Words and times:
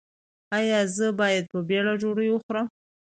ایا 0.57 0.79
زه 0.95 1.07
باید 1.19 1.45
په 1.51 1.59
بیړه 1.69 1.93
ډوډۍ 2.01 2.29
وخورم؟ 2.31 2.67